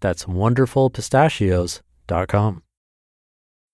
That's 0.00 0.24
wonderfulpistachios.com. 0.24 2.62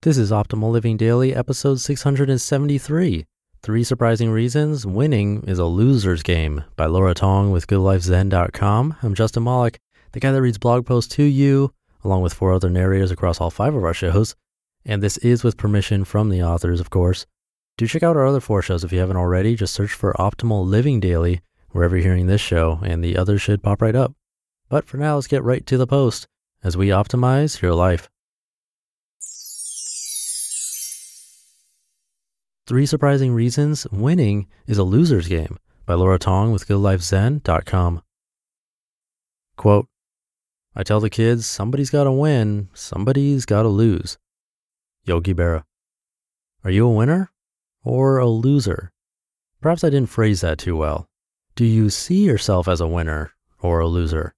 This 0.03 0.19
is 0.19 0.31
Optimal 0.31 0.71
Living 0.71 0.97
Daily, 0.97 1.35
episode 1.35 1.81
673. 1.81 3.27
Three 3.63 3.83
Surprising 3.83 4.31
Reasons 4.31 4.87
Winning 4.87 5.43
is 5.49 5.59
a 5.59 5.63
Loser's 5.63 6.23
Game 6.23 6.63
by 6.77 6.87
Laura 6.87 7.15
Tong 7.15 7.51
with 7.51 7.67
GoodLifeZen.com. 7.67 8.97
I'm 9.03 9.15
Justin 9.15 9.45
Malik, 9.45 9.81
the 10.13 10.21
guy 10.21 10.33
that 10.33 10.43
reads 10.43 10.59
blog 10.59 10.87
posts 10.87 11.15
to 11.17 11.25
you, 11.25 11.73
along 12.05 12.23
with 12.23 12.35
four 12.35 12.53
other 12.53 12.71
narrators 12.71 13.11
across 13.11 13.41
all 13.41 13.51
five 13.51 13.75
of 13.75 13.83
our 13.83 13.95
shows. 13.95 14.37
And 14.85 15.03
this 15.03 15.17
is 15.19 15.43
with 15.43 15.57
permission 15.57 16.05
from 16.05 16.29
the 16.29 16.43
authors, 16.43 16.79
of 16.79 16.91
course. 16.91 17.27
Do 17.79 17.87
check 17.87 18.03
out 18.03 18.17
our 18.17 18.27
other 18.27 18.41
four 18.41 18.63
shows 18.63 18.85
if 18.85 18.93
you 18.93 19.01
haven't 19.01 19.17
already. 19.17 19.57
Just 19.57 19.75
search 19.75 19.93
for 19.93 20.13
Optimal 20.15 20.65
Living 20.65 21.01
Daily 21.01 21.41
wherever 21.71 21.97
you're 21.97 22.05
hearing 22.05 22.27
this 22.27 22.41
show, 22.41 22.79
and 22.83 23.03
the 23.03 23.17
others 23.17 23.43
should 23.43 23.63
pop 23.63 23.83
right 23.83 23.97
up. 23.97 24.15
But 24.69 24.87
for 24.87 24.97
now, 24.97 25.15
let's 25.15 25.27
get 25.27 25.45
right 25.45 25.65
to 25.67 25.79
the 25.79 25.87
post 25.87 26.27
as 26.63 26.77
we 26.77 26.89
optimize 26.89 27.63
your 27.63 27.75
life. 27.75 28.09
Three 32.67 32.87
Surprising 32.87 33.33
Reasons 33.33 33.87
Winning 33.93 34.49
is 34.67 34.79
a 34.79 34.83
Loser's 34.83 35.29
Game 35.29 35.59
by 35.87 35.95
Laura 35.95 36.19
Tong 36.19 36.51
with 36.51 36.67
GoodLifeZen.com. 36.67 38.03
Quote, 39.57 39.87
I 40.75 40.83
tell 40.83 41.01
the 41.01 41.09
kids 41.09 41.47
somebody's 41.47 41.91
got 41.91 42.05
to 42.05 42.13
win, 42.13 42.69
somebody's 42.75 43.47
got 43.47 43.63
to 43.63 43.69
lose. 43.69 44.19
Yogi 45.05 45.33
Berra. 45.33 45.63
Are 46.65 46.71
you 46.71 46.87
a 46.87 46.93
winner 46.93 47.31
or 47.85 48.19
a 48.19 48.27
loser? 48.27 48.91
Perhaps 49.61 49.85
I 49.85 49.91
didn't 49.91 50.11
phrase 50.11 50.41
that 50.41 50.59
too 50.59 50.77
well. 50.77 51.09
Do 51.55 51.65
you 51.65 51.89
see 51.89 52.25
yourself 52.25 52.67
as 52.67 52.81
a 52.81 52.89
winner 52.89 53.33
or 53.61 53.79
a 53.79 53.87
loser? 53.87 54.36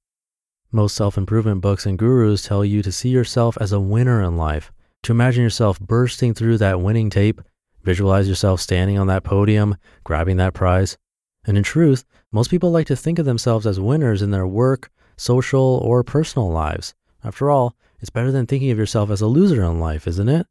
Most 0.70 0.94
self 0.96 1.16
improvement 1.16 1.62
books 1.62 1.86
and 1.86 1.98
gurus 1.98 2.42
tell 2.42 2.62
you 2.62 2.82
to 2.82 2.92
see 2.92 3.08
yourself 3.08 3.56
as 3.58 3.72
a 3.72 3.80
winner 3.80 4.22
in 4.22 4.36
life, 4.36 4.70
to 5.02 5.12
imagine 5.12 5.42
yourself 5.42 5.80
bursting 5.80 6.34
through 6.34 6.58
that 6.58 6.82
winning 6.82 7.08
tape, 7.08 7.40
visualize 7.84 8.28
yourself 8.28 8.60
standing 8.60 8.98
on 8.98 9.06
that 9.06 9.24
podium, 9.24 9.78
grabbing 10.04 10.36
that 10.36 10.52
prize. 10.52 10.98
And 11.46 11.56
in 11.56 11.64
truth, 11.64 12.04
most 12.32 12.50
people 12.50 12.70
like 12.70 12.86
to 12.88 12.96
think 12.96 13.18
of 13.18 13.24
themselves 13.24 13.66
as 13.66 13.80
winners 13.80 14.20
in 14.20 14.30
their 14.30 14.46
work, 14.46 14.90
social, 15.16 15.78
or 15.82 16.04
personal 16.04 16.50
lives. 16.50 16.94
After 17.24 17.48
all, 17.48 17.74
it's 18.00 18.10
better 18.10 18.30
than 18.30 18.46
thinking 18.46 18.70
of 18.70 18.76
yourself 18.76 19.08
as 19.08 19.22
a 19.22 19.26
loser 19.26 19.62
in 19.62 19.80
life, 19.80 20.06
isn't 20.06 20.28
it? 20.28 20.46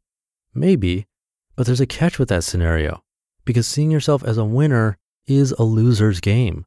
Maybe, 0.52 1.06
but 1.54 1.66
there's 1.66 1.80
a 1.80 1.86
catch 1.86 2.18
with 2.18 2.28
that 2.30 2.42
scenario 2.42 3.04
because 3.44 3.68
seeing 3.68 3.92
yourself 3.92 4.24
as 4.24 4.36
a 4.36 4.44
winner 4.44 4.98
is 5.28 5.52
a 5.52 5.62
loser's 5.62 6.20
game. 6.20 6.64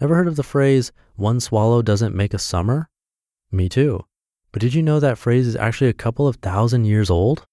Ever 0.00 0.16
heard 0.16 0.28
of 0.28 0.36
the 0.36 0.42
phrase, 0.42 0.92
one 1.14 1.38
swallow 1.40 1.80
doesn't 1.80 2.14
make 2.14 2.34
a 2.34 2.38
summer? 2.38 2.88
Me 3.52 3.68
too. 3.68 4.04
But 4.50 4.60
did 4.60 4.74
you 4.74 4.82
know 4.82 5.00
that 5.00 5.18
phrase 5.18 5.46
is 5.46 5.56
actually 5.56 5.90
a 5.90 5.94
couple 5.94 6.26
of 6.26 6.36
thousand 6.36 6.84
years 6.84 7.10
old? 7.10 7.46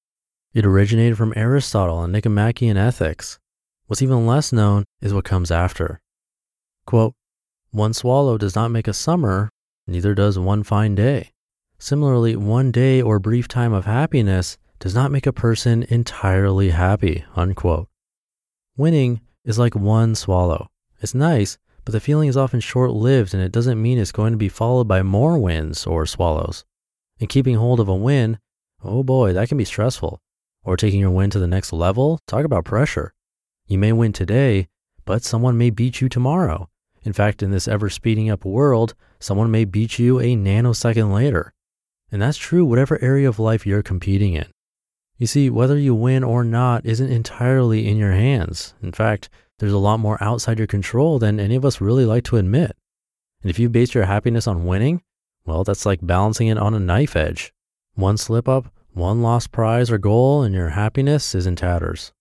It 0.53 0.65
originated 0.65 1.17
from 1.17 1.33
Aristotle 1.35 2.03
and 2.03 2.11
Nicomachean 2.11 2.77
Ethics. 2.77 3.39
What's 3.85 4.01
even 4.01 4.25
less 4.25 4.51
known 4.51 4.85
is 5.01 5.13
what 5.13 5.25
comes 5.25 5.51
after. 5.51 6.01
Quote, 6.85 7.13
one 7.71 7.93
swallow 7.93 8.37
does 8.37 8.55
not 8.55 8.71
make 8.71 8.87
a 8.87 8.93
summer, 8.93 9.49
neither 9.87 10.13
does 10.13 10.37
one 10.37 10.63
fine 10.63 10.95
day. 10.95 11.31
Similarly, 11.77 12.35
one 12.35 12.71
day 12.71 13.01
or 13.01 13.17
brief 13.17 13.47
time 13.47 13.71
of 13.71 13.85
happiness 13.85 14.57
does 14.79 14.93
not 14.93 15.11
make 15.11 15.25
a 15.25 15.33
person 15.33 15.83
entirely 15.89 16.71
happy, 16.71 17.23
unquote. 17.35 17.87
Winning 18.75 19.21
is 19.45 19.57
like 19.57 19.75
one 19.75 20.15
swallow. 20.15 20.69
It's 20.99 21.15
nice, 21.15 21.57
but 21.83 21.91
the 21.91 21.99
feeling 21.99 22.29
is 22.29 22.37
often 22.37 22.59
short 22.59 22.91
lived 22.91 23.33
and 23.33 23.41
it 23.41 23.51
doesn't 23.51 23.81
mean 23.81 23.97
it's 23.97 24.11
going 24.11 24.31
to 24.31 24.37
be 24.37 24.49
followed 24.49 24.87
by 24.87 25.01
more 25.01 25.37
wins 25.37 25.85
or 25.85 26.05
swallows. 26.05 26.63
And 27.19 27.29
keeping 27.29 27.55
hold 27.55 27.79
of 27.79 27.87
a 27.87 27.95
win, 27.95 28.39
oh 28.83 29.03
boy, 29.03 29.33
that 29.33 29.47
can 29.47 29.57
be 29.57 29.65
stressful. 29.65 30.21
Or 30.63 30.77
taking 30.77 30.99
your 30.99 31.11
win 31.11 31.29
to 31.31 31.39
the 31.39 31.47
next 31.47 31.73
level, 31.73 32.19
talk 32.27 32.45
about 32.45 32.65
pressure. 32.65 33.13
You 33.67 33.77
may 33.77 33.93
win 33.93 34.13
today, 34.13 34.67
but 35.05 35.23
someone 35.23 35.57
may 35.57 35.69
beat 35.69 36.01
you 36.01 36.09
tomorrow. 36.09 36.69
In 37.03 37.13
fact, 37.13 37.41
in 37.41 37.51
this 37.51 37.67
ever 37.67 37.89
speeding 37.89 38.29
up 38.29 38.45
world, 38.45 38.93
someone 39.19 39.49
may 39.49 39.65
beat 39.65 39.97
you 39.97 40.19
a 40.19 40.35
nanosecond 40.35 41.11
later. 41.11 41.53
And 42.11 42.21
that's 42.21 42.37
true 42.37 42.65
whatever 42.65 43.01
area 43.01 43.27
of 43.27 43.39
life 43.39 43.65
you're 43.65 43.81
competing 43.81 44.33
in. 44.33 44.47
You 45.17 45.27
see, 45.27 45.49
whether 45.49 45.77
you 45.77 45.95
win 45.95 46.23
or 46.23 46.43
not 46.43 46.85
isn't 46.85 47.11
entirely 47.11 47.87
in 47.87 47.97
your 47.97 48.11
hands. 48.11 48.73
In 48.81 48.91
fact, 48.91 49.29
there's 49.61 49.73
a 49.73 49.77
lot 49.77 49.99
more 49.99 50.17
outside 50.23 50.57
your 50.57 50.65
control 50.65 51.19
than 51.19 51.39
any 51.39 51.55
of 51.55 51.63
us 51.63 51.79
really 51.79 52.03
like 52.03 52.23
to 52.23 52.37
admit. 52.37 52.75
And 53.43 53.51
if 53.51 53.59
you 53.59 53.69
base 53.69 53.93
your 53.93 54.05
happiness 54.05 54.47
on 54.47 54.65
winning, 54.65 55.03
well, 55.45 55.63
that's 55.63 55.85
like 55.85 55.99
balancing 56.01 56.47
it 56.47 56.57
on 56.57 56.73
a 56.73 56.79
knife 56.79 57.15
edge. 57.15 57.53
One 57.93 58.17
slip 58.17 58.49
up, 58.49 58.73
one 58.91 59.21
lost 59.21 59.51
prize 59.51 59.91
or 59.91 59.99
goal, 59.99 60.41
and 60.41 60.55
your 60.55 60.69
happiness 60.69 61.35
is 61.35 61.45
in 61.45 61.55
tatters. 61.55 62.11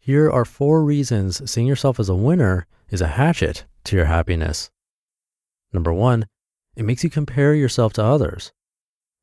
Here 0.00 0.28
are 0.28 0.44
four 0.44 0.82
reasons 0.82 1.48
seeing 1.48 1.68
yourself 1.68 2.00
as 2.00 2.08
a 2.08 2.14
winner 2.16 2.66
is 2.90 3.00
a 3.00 3.06
hatchet 3.06 3.66
to 3.84 3.94
your 3.94 4.06
happiness. 4.06 4.68
Number 5.72 5.92
one, 5.92 6.26
it 6.74 6.84
makes 6.84 7.04
you 7.04 7.08
compare 7.08 7.54
yourself 7.54 7.92
to 7.92 8.04
others. 8.04 8.52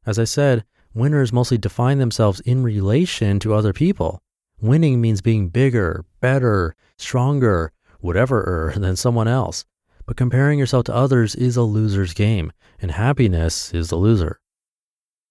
As 0.06 0.18
I 0.18 0.24
said, 0.24 0.64
winners 0.94 1.34
mostly 1.34 1.58
define 1.58 1.98
themselves 1.98 2.40
in 2.40 2.64
relation 2.64 3.40
to 3.40 3.54
other 3.54 3.74
people. 3.74 4.24
Winning 4.62 5.02
means 5.02 5.22
being 5.22 5.50
bigger, 5.50 6.06
better, 6.20 6.76
stronger, 6.98 7.72
whatever 8.00 8.74
than 8.78 8.96
someone 8.96 9.28
else. 9.28 9.66
But 10.06 10.18
comparing 10.18 10.60
yourself 10.60 10.86
to 10.86 10.96
others 10.96 11.36
is 11.36 11.58
a 11.58 11.64
loser's 11.64 12.14
game, 12.14 12.52
and 12.80 12.92
happiness 12.92 13.74
is 13.74 13.90
the 13.90 13.96
loser. 13.96 14.40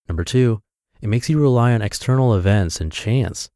Number 0.09 0.25
two, 0.25 0.63
it 1.01 1.09
makes 1.09 1.29
you 1.29 1.41
rely 1.41 1.73
on 1.73 1.83
external 1.83 2.35
events 2.35 2.81
and 2.81 2.91
chance. 2.91 3.51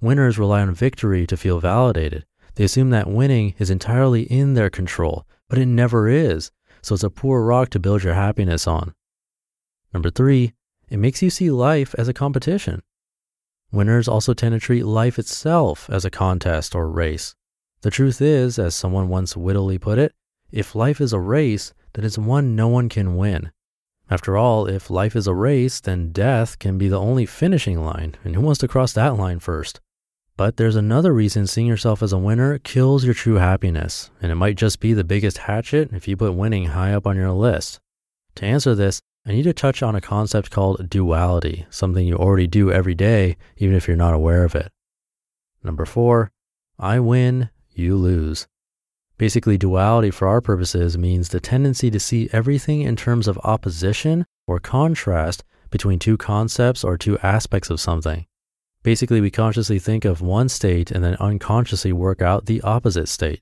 Winners 0.00 0.38
rely 0.38 0.60
on 0.60 0.74
victory 0.74 1.26
to 1.26 1.36
feel 1.36 1.58
validated. 1.58 2.26
They 2.54 2.64
assume 2.64 2.90
that 2.90 3.08
winning 3.08 3.54
is 3.58 3.70
entirely 3.70 4.22
in 4.24 4.54
their 4.54 4.68
control, 4.68 5.26
but 5.48 5.58
it 5.58 5.66
never 5.66 6.08
is, 6.08 6.50
so 6.82 6.94
it's 6.94 7.04
a 7.04 7.10
poor 7.10 7.42
rock 7.42 7.70
to 7.70 7.80
build 7.80 8.02
your 8.02 8.14
happiness 8.14 8.66
on. 8.66 8.94
Number 9.94 10.10
three, 10.10 10.52
it 10.90 10.98
makes 10.98 11.22
you 11.22 11.30
see 11.30 11.50
life 11.50 11.94
as 11.96 12.08
a 12.08 12.14
competition. 12.14 12.82
Winners 13.72 14.06
also 14.06 14.34
tend 14.34 14.52
to 14.52 14.60
treat 14.60 14.84
life 14.84 15.18
itself 15.18 15.88
as 15.90 16.04
a 16.04 16.10
contest 16.10 16.74
or 16.74 16.90
race. 16.90 17.34
The 17.80 17.90
truth 17.90 18.20
is, 18.20 18.58
as 18.58 18.74
someone 18.74 19.08
once 19.08 19.36
wittily 19.36 19.78
put 19.78 19.98
it, 19.98 20.12
if 20.50 20.74
life 20.74 21.00
is 21.00 21.14
a 21.14 21.18
race, 21.18 21.72
then 21.94 22.04
it's 22.04 22.18
one 22.18 22.54
no 22.54 22.68
one 22.68 22.90
can 22.90 23.16
win. 23.16 23.50
After 24.10 24.36
all, 24.36 24.66
if 24.66 24.90
life 24.90 25.16
is 25.16 25.26
a 25.26 25.34
race, 25.34 25.80
then 25.80 26.12
death 26.12 26.58
can 26.58 26.76
be 26.76 26.88
the 26.88 27.00
only 27.00 27.24
finishing 27.24 27.82
line, 27.82 28.14
and 28.22 28.34
who 28.34 28.42
wants 28.42 28.60
to 28.60 28.68
cross 28.68 28.92
that 28.92 29.16
line 29.16 29.38
first? 29.38 29.80
But 30.36 30.58
there's 30.58 30.76
another 30.76 31.14
reason 31.14 31.46
seeing 31.46 31.66
yourself 31.66 32.02
as 32.02 32.12
a 32.12 32.18
winner 32.18 32.58
kills 32.58 33.04
your 33.04 33.14
true 33.14 33.36
happiness, 33.36 34.10
and 34.20 34.30
it 34.30 34.34
might 34.34 34.56
just 34.56 34.80
be 34.80 34.92
the 34.92 35.02
biggest 35.04 35.38
hatchet 35.38 35.92
if 35.92 36.06
you 36.06 36.16
put 36.16 36.34
winning 36.34 36.66
high 36.66 36.92
up 36.92 37.06
on 37.06 37.16
your 37.16 37.32
list. 37.32 37.80
To 38.36 38.44
answer 38.44 38.74
this, 38.74 39.00
I 39.24 39.30
need 39.30 39.44
to 39.44 39.52
touch 39.52 39.84
on 39.84 39.94
a 39.94 40.00
concept 40.00 40.50
called 40.50 40.90
duality, 40.90 41.64
something 41.70 42.04
you 42.04 42.16
already 42.16 42.48
do 42.48 42.72
every 42.72 42.94
day, 42.94 43.36
even 43.56 43.76
if 43.76 43.86
you're 43.86 43.96
not 43.96 44.14
aware 44.14 44.44
of 44.44 44.56
it. 44.56 44.72
Number 45.62 45.86
four, 45.86 46.32
I 46.76 46.98
win, 46.98 47.50
you 47.70 47.94
lose. 47.94 48.48
Basically, 49.18 49.56
duality 49.56 50.10
for 50.10 50.26
our 50.26 50.40
purposes 50.40 50.98
means 50.98 51.28
the 51.28 51.38
tendency 51.38 51.88
to 51.88 52.00
see 52.00 52.28
everything 52.32 52.82
in 52.82 52.96
terms 52.96 53.28
of 53.28 53.38
opposition 53.44 54.26
or 54.48 54.58
contrast 54.58 55.44
between 55.70 56.00
two 56.00 56.16
concepts 56.16 56.82
or 56.82 56.98
two 56.98 57.16
aspects 57.20 57.70
of 57.70 57.80
something. 57.80 58.26
Basically, 58.82 59.20
we 59.20 59.30
consciously 59.30 59.78
think 59.78 60.04
of 60.04 60.20
one 60.20 60.48
state 60.48 60.90
and 60.90 61.04
then 61.04 61.14
unconsciously 61.20 61.92
work 61.92 62.20
out 62.20 62.46
the 62.46 62.60
opposite 62.62 63.08
state. 63.08 63.40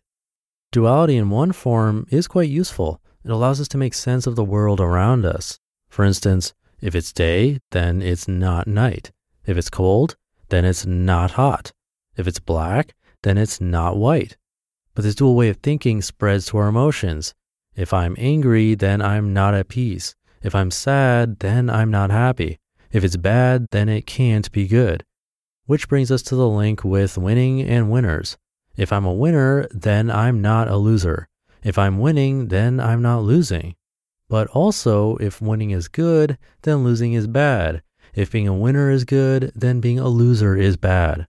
Duality 0.73 1.17
in 1.17 1.31
one 1.31 1.53
form 1.53 2.07
is 2.11 2.29
quite 2.29 2.51
useful. 2.51 3.01
It 3.25 3.31
allows 3.31 3.63
us 3.63 3.69
to 3.69 3.79
make 3.79 3.95
sense 3.95 4.27
of 4.27 4.37
the 4.37 4.45
world 4.45 4.79
around 4.79 5.25
us. 5.25 5.59
For 5.91 6.05
instance, 6.05 6.55
if 6.81 6.95
it's 6.95 7.13
day, 7.13 7.59
then 7.73 8.01
it's 8.01 8.27
not 8.27 8.67
night. 8.67 9.11
If 9.45 9.59
it's 9.59 9.69
cold, 9.69 10.17
then 10.49 10.65
it's 10.65 10.87
not 10.87 11.33
hot. 11.33 11.73
If 12.17 12.27
it's 12.27 12.39
black, 12.39 12.95
then 13.23 13.37
it's 13.37 13.61
not 13.61 13.97
white. 13.97 14.37
But 14.95 15.03
this 15.03 15.15
dual 15.15 15.35
way 15.35 15.49
of 15.49 15.59
thinking 15.59 16.01
spreads 16.01 16.47
to 16.47 16.59
our 16.59 16.69
emotions. 16.69 17.35
If 17.77 17.93
I'm 17.93 18.17
angry, 18.19 18.75
then 18.75 19.03
I'm 19.03 19.33
not 19.33 19.55
at 19.55 19.69
peace. 19.69 20.15
If 20.43 20.55
I'm 20.55 20.71
sad, 20.71 21.41
then 21.41 21.69
I'm 21.69 21.91
not 21.91 22.11
happy. 22.11 22.59
If 22.93 23.05
it's 23.05 23.17
bad, 23.17 23.67
then 23.71 23.89
it 23.89 24.07
can't 24.07 24.51
be 24.53 24.67
good. 24.67 25.05
Which 25.67 25.89
brings 25.89 26.11
us 26.11 26.23
to 26.23 26.35
the 26.35 26.49
link 26.49 26.83
with 26.83 27.19
winning 27.19 27.63
and 27.63 27.91
winners. 27.91 28.37
If 28.77 28.93
I'm 28.93 29.05
a 29.05 29.13
winner, 29.13 29.69
then 29.71 30.11
I'm 30.11 30.41
not 30.41 30.69
a 30.69 30.77
loser. 30.77 31.29
If 31.63 31.79
I'm 31.79 31.99
winning, 31.99 32.49
then 32.49 32.81
I'm 32.81 33.03
not 33.03 33.23
losing. 33.23 33.75
But 34.31 34.47
also, 34.51 35.17
if 35.17 35.43
winning 35.43 35.73
is 35.73 35.89
good, 35.89 36.39
then 36.63 36.85
losing 36.85 37.15
is 37.15 37.27
bad. 37.27 37.83
If 38.15 38.31
being 38.31 38.47
a 38.47 38.55
winner 38.55 38.89
is 38.89 39.05
good, 39.05 39.51
then 39.57 39.81
being 39.81 39.99
a 39.99 40.09
loser 40.09 40.57
is 40.57 40.77
bad. 40.77 41.27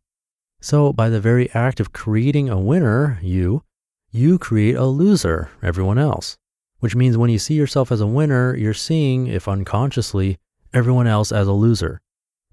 So, 0.61 0.93
by 0.93 1.09
the 1.09 1.19
very 1.19 1.49
act 1.55 1.79
of 1.79 1.93
creating 1.93 2.47
a 2.47 2.59
winner, 2.59 3.17
you, 3.23 3.63
you 4.11 4.37
create 4.37 4.75
a 4.75 4.85
loser, 4.85 5.49
everyone 5.63 5.97
else. 5.97 6.37
Which 6.77 6.95
means 6.95 7.17
when 7.17 7.31
you 7.31 7.39
see 7.39 7.55
yourself 7.55 7.91
as 7.91 8.01
a 8.01 8.07
winner, 8.07 8.55
you're 8.55 8.75
seeing, 8.75 9.25
if 9.25 9.47
unconsciously, 9.47 10.37
everyone 10.71 11.07
else 11.07 11.31
as 11.31 11.47
a 11.47 11.53
loser. 11.53 12.01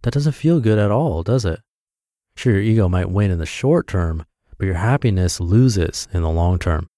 That 0.01 0.15
doesn't 0.15 0.33
feel 0.33 0.61
good 0.61 0.79
at 0.79 0.91
all, 0.91 1.23
does 1.23 1.45
it? 1.45 1.61
Sure, 2.37 2.55
your 2.55 2.63
ego 2.63 2.89
might 2.89 3.11
win 3.11 3.31
in 3.31 3.39
the 3.39 3.45
short 3.45 3.87
term, 3.87 4.25
but 4.57 4.65
your 4.65 4.77
happiness 4.77 5.41
loses 5.41 6.09
in 6.11 6.23
the 6.23 6.31
long 6.31 6.59
term. 6.59 6.89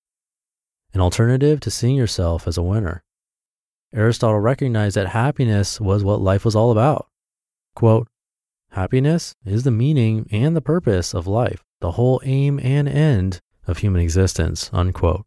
An 0.95 1.01
alternative 1.01 1.59
to 1.61 1.71
seeing 1.71 1.97
yourself 1.97 2.47
as 2.47 2.57
a 2.57 2.63
winner. 2.63 3.03
Aristotle 3.93 4.39
recognized 4.39 4.97
that 4.97 5.09
happiness 5.09 5.81
was 5.81 6.05
what 6.05 6.21
life 6.21 6.45
was 6.45 6.55
all 6.55 6.71
about. 6.71 7.09
Quote, 7.75 8.09
Happiness 8.71 9.35
is 9.45 9.65
the 9.65 9.73
meaning 9.73 10.29
and 10.31 10.55
the 10.55 10.61
purpose 10.61 11.13
of 11.13 11.27
life, 11.27 11.65
the 11.81 11.93
whole 11.93 12.21
aim 12.25 12.61
and 12.63 12.89
end 12.89 13.41
of 13.67 13.79
human 13.79 14.01
existence, 14.01 14.71
unquote. 14.73 15.27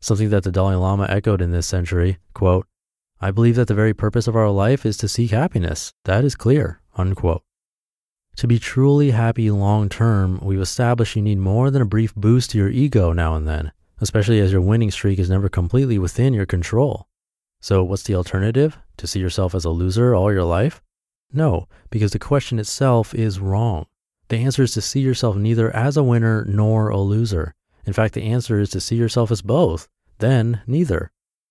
Something 0.00 0.30
that 0.30 0.42
the 0.42 0.50
Dalai 0.50 0.74
Lama 0.74 1.06
echoed 1.08 1.40
in 1.40 1.52
this 1.52 1.66
century, 1.66 2.18
quote, 2.34 2.66
I 3.20 3.30
believe 3.30 3.56
that 3.56 3.68
the 3.68 3.74
very 3.74 3.94
purpose 3.94 4.26
of 4.26 4.36
our 4.36 4.50
life 4.50 4.84
is 4.84 4.96
to 4.98 5.08
seek 5.08 5.30
happiness. 5.30 5.92
That 6.04 6.24
is 6.24 6.36
clear, 6.36 6.80
unquote. 6.96 7.42
To 8.36 8.46
be 8.46 8.60
truly 8.60 9.10
happy 9.10 9.50
long 9.50 9.88
term, 9.88 10.38
we've 10.40 10.60
established 10.60 11.16
you 11.16 11.22
need 11.22 11.38
more 11.38 11.70
than 11.70 11.82
a 11.82 11.86
brief 11.86 12.14
boost 12.14 12.50
to 12.50 12.58
your 12.58 12.68
ego 12.68 13.12
now 13.12 13.34
and 13.34 13.48
then, 13.48 13.72
especially 14.00 14.38
as 14.38 14.52
your 14.52 14.60
winning 14.60 14.92
streak 14.92 15.18
is 15.18 15.30
never 15.30 15.48
completely 15.48 15.98
within 15.98 16.32
your 16.32 16.46
control. 16.46 17.07
So, 17.60 17.82
what's 17.82 18.04
the 18.04 18.14
alternative? 18.14 18.78
To 18.98 19.06
see 19.06 19.20
yourself 19.20 19.54
as 19.54 19.64
a 19.64 19.70
loser 19.70 20.14
all 20.14 20.32
your 20.32 20.44
life? 20.44 20.80
No, 21.32 21.68
because 21.90 22.12
the 22.12 22.18
question 22.18 22.58
itself 22.58 23.14
is 23.14 23.40
wrong. 23.40 23.86
The 24.28 24.38
answer 24.38 24.62
is 24.62 24.72
to 24.74 24.80
see 24.80 25.00
yourself 25.00 25.36
neither 25.36 25.74
as 25.74 25.96
a 25.96 26.02
winner 26.02 26.44
nor 26.44 26.88
a 26.88 26.98
loser. 26.98 27.54
In 27.86 27.92
fact, 27.92 28.14
the 28.14 28.22
answer 28.22 28.60
is 28.60 28.70
to 28.70 28.80
see 28.80 28.96
yourself 28.96 29.30
as 29.30 29.42
both, 29.42 29.88
then 30.18 30.62
neither. 30.66 31.10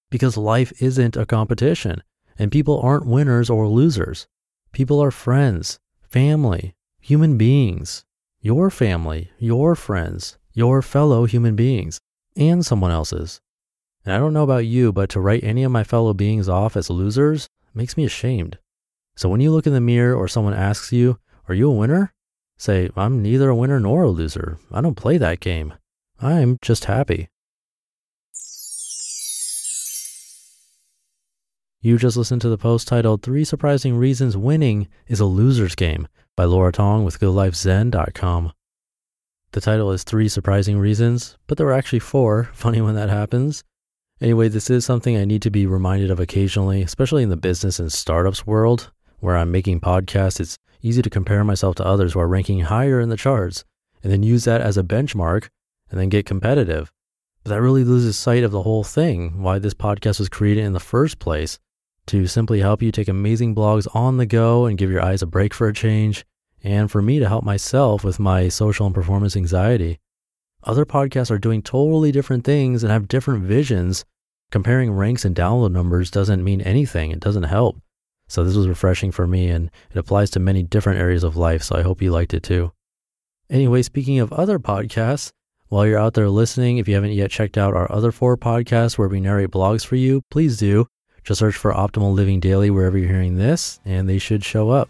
Because 0.09 0.37
life 0.37 0.71
isn't 0.81 1.17
a 1.17 1.25
competition, 1.25 2.03
and 2.37 2.51
people 2.51 2.79
aren't 2.79 3.05
winners 3.05 3.49
or 3.49 3.67
losers. 3.67 4.27
People 4.71 4.99
are 5.01 5.11
friends, 5.11 5.79
family, 6.03 6.75
human 7.01 7.37
beings, 7.37 8.05
your 8.41 8.69
family, 8.69 9.31
your 9.39 9.75
friends, 9.75 10.37
your 10.53 10.81
fellow 10.81 11.25
human 11.25 11.55
beings, 11.55 11.99
and 12.35 12.65
someone 12.65 12.91
else's. 12.91 13.41
And 14.07 14.15
I 14.15 14.19
don't 14.19 14.31
know 14.31 14.43
about 14.43 14.65
you, 14.65 14.93
but 14.93 15.09
to 15.09 15.19
write 15.19 15.43
any 15.43 15.65
of 15.65 15.71
my 15.73 15.83
fellow 15.83 16.13
beings 16.13 16.47
off 16.47 16.77
as 16.77 16.89
losers 16.89 17.49
makes 17.73 17.97
me 17.97 18.05
ashamed. 18.05 18.57
So 19.17 19.27
when 19.27 19.41
you 19.41 19.51
look 19.51 19.67
in 19.67 19.73
the 19.73 19.81
mirror 19.81 20.15
or 20.15 20.29
someone 20.29 20.53
asks 20.53 20.93
you, 20.93 21.19
Are 21.49 21.53
you 21.53 21.69
a 21.69 21.75
winner? 21.75 22.13
Say, 22.57 22.89
I'm 22.95 23.21
neither 23.21 23.49
a 23.49 23.55
winner 23.55 23.81
nor 23.81 24.03
a 24.03 24.09
loser. 24.09 24.59
I 24.71 24.79
don't 24.79 24.95
play 24.95 25.17
that 25.17 25.41
game. 25.41 25.73
I'm 26.21 26.57
just 26.61 26.85
happy. 26.85 27.27
You 31.81 31.97
just 31.97 32.15
listened 32.15 32.39
to 32.43 32.49
the 32.49 32.57
post 32.57 32.87
titled 32.87 33.23
Three 33.23 33.43
Surprising 33.43 33.97
Reasons 33.97 34.37
Winning 34.37 34.87
is 35.07 35.19
a 35.19 35.25
Loser's 35.25 35.75
Game 35.75 36.07
by 36.37 36.45
Laura 36.45 36.71
Tong 36.71 37.03
with 37.03 37.19
GoodLifeZen.com. 37.19 38.53
The 39.51 39.61
title 39.61 39.91
is 39.91 40.05
Three 40.05 40.29
Surprising 40.29 40.79
Reasons, 40.79 41.37
but 41.45 41.57
there 41.57 41.67
were 41.67 41.73
actually 41.73 41.99
four. 41.99 42.45
Funny 42.53 42.79
when 42.79 42.95
that 42.95 43.09
happens. 43.09 43.65
Anyway, 44.19 44.47
this 44.47 44.69
is 44.71 44.83
something 44.83 45.15
I 45.15 45.25
need 45.25 45.43
to 45.43 45.51
be 45.51 45.67
reminded 45.67 46.09
of 46.09 46.19
occasionally, 46.19 46.81
especially 46.81 47.21
in 47.21 47.29
the 47.29 47.37
business 47.37 47.77
and 47.77 47.93
startups 47.93 48.47
world 48.47 48.91
where 49.19 49.37
I'm 49.37 49.51
making 49.51 49.81
podcasts, 49.81 50.39
it's 50.39 50.57
easy 50.81 51.03
to 51.03 51.09
compare 51.09 51.43
myself 51.43 51.75
to 51.75 51.85
others 51.85 52.13
who 52.13 52.19
are 52.19 52.27
ranking 52.27 52.61
higher 52.61 52.99
in 52.99 53.09
the 53.09 53.17
charts 53.17 53.63
and 54.03 54.11
then 54.11 54.23
use 54.23 54.45
that 54.45 54.61
as 54.61 54.75
a 54.75 54.83
benchmark 54.83 55.49
and 55.91 55.99
then 55.99 56.09
get 56.09 56.25
competitive. 56.25 56.91
But 57.43 57.51
that 57.51 57.61
really 57.61 57.83
loses 57.83 58.17
sight 58.17 58.43
of 58.43 58.51
the 58.51 58.63
whole 58.63 58.83
thing, 58.83 59.43
why 59.43 59.59
this 59.59 59.75
podcast 59.75 60.17
was 60.17 60.29
created 60.29 60.63
in 60.63 60.73
the 60.73 60.79
first 60.79 61.19
place 61.19 61.59
to 62.07 62.25
simply 62.25 62.59
help 62.59 62.81
you 62.81 62.91
take 62.91 63.07
amazing 63.07 63.53
blogs 63.53 63.87
on 63.95 64.17
the 64.17 64.25
go 64.25 64.65
and 64.65 64.77
give 64.77 64.89
your 64.89 65.03
eyes 65.03 65.21
a 65.21 65.27
break 65.27 65.53
for 65.53 65.67
a 65.67 65.73
change, 65.73 66.25
and 66.63 66.89
for 66.89 67.01
me 67.01 67.19
to 67.19 67.27
help 67.27 67.43
myself 67.43 68.03
with 68.03 68.19
my 68.19 68.49
social 68.49 68.87
and 68.87 68.95
performance 68.95 69.35
anxiety. 69.35 69.99
Other 70.67 70.85
podcasts 70.85 71.31
are 71.31 71.37
doing 71.37 71.61
totally 71.61 72.11
different 72.11 72.43
things 72.43 72.83
and 72.83 72.91
have 72.91 73.07
different 73.07 73.45
visions. 73.45 74.03
Comparing 74.51 74.91
ranks 74.91 75.23
and 75.23 75.33
download 75.33 75.71
numbers 75.71 76.11
doesn't 76.11 76.43
mean 76.43 76.59
anything, 76.59 77.11
it 77.11 77.21
doesn't 77.21 77.43
help. 77.43 77.77
So 78.27 78.43
this 78.43 78.57
was 78.57 78.67
refreshing 78.67 79.13
for 79.13 79.25
me 79.25 79.47
and 79.47 79.71
it 79.89 79.97
applies 79.97 80.29
to 80.31 80.41
many 80.41 80.63
different 80.63 80.99
areas 80.99 81.23
of 81.23 81.37
life. 81.37 81.63
So 81.63 81.77
I 81.77 81.83
hope 81.83 82.01
you 82.01 82.11
liked 82.11 82.33
it 82.33 82.43
too. 82.43 82.73
Anyway, 83.49 83.81
speaking 83.81 84.19
of 84.19 84.33
other 84.33 84.59
podcasts, 84.59 85.31
while 85.69 85.87
you're 85.87 85.97
out 85.97 86.15
there 86.15 86.29
listening, 86.29 86.79
if 86.79 86.87
you 86.89 86.95
haven't 86.95 87.13
yet 87.13 87.31
checked 87.31 87.57
out 87.57 87.73
our 87.73 87.89
other 87.89 88.11
four 88.11 88.35
podcasts 88.35 88.97
where 88.97 89.07
we 89.07 89.21
narrate 89.21 89.51
blogs 89.51 89.85
for 89.85 89.95
you, 89.95 90.21
please 90.29 90.57
do. 90.57 90.85
Just 91.23 91.39
search 91.39 91.55
for 91.55 91.71
Optimal 91.71 92.13
Living 92.13 92.41
Daily 92.41 92.69
wherever 92.71 92.97
you're 92.97 93.07
hearing 93.07 93.37
this, 93.37 93.79
and 93.85 94.07
they 94.07 94.17
should 94.17 94.43
show 94.43 94.69
up. 94.69 94.89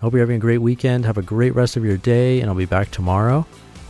Hope 0.00 0.12
you're 0.12 0.22
having 0.22 0.36
a 0.36 0.40
great 0.40 0.58
weekend. 0.58 1.04
Have 1.06 1.18
a 1.18 1.22
great 1.22 1.56
rest 1.56 1.76
of 1.76 1.84
your 1.84 1.96
day, 1.96 2.40
and 2.40 2.48
I'll 2.48 2.56
be 2.56 2.66
back 2.66 2.92
tomorrow 2.92 3.44